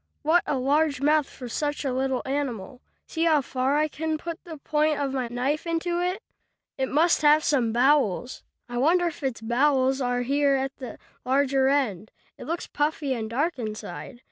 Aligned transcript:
"What 0.23 0.41
a 0.47 0.57
large 0.57 0.99
mouth 0.99 1.29
for 1.29 1.47
such 1.47 1.85
a 1.85 1.93
little 1.93 2.23
animal! 2.25 2.81
See 3.05 3.25
how 3.25 3.41
far 3.41 3.77
I 3.77 3.87
can 3.87 4.17
put 4.17 4.43
the 4.45 4.57
point 4.57 4.97
of 4.97 5.13
my 5.13 5.27
knife 5.27 5.67
into 5.67 5.99
it. 6.01 6.23
It 6.75 6.89
must 6.89 7.21
have 7.21 7.43
some 7.43 7.71
bowels. 7.71 8.41
I 8.67 8.79
wonder 8.79 9.05
if 9.09 9.21
its 9.21 9.41
bowels 9.41 10.01
are 10.01 10.23
here 10.23 10.55
at 10.55 10.75
the 10.77 10.97
larger 11.23 11.67
end. 11.67 12.09
It 12.35 12.45
looks 12.45 12.65
puffy 12.65 13.13
and 13.13 13.29
dark 13.29 13.59
inside. 13.59 14.19